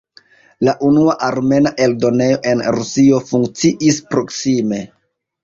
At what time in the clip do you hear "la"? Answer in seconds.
0.67-0.71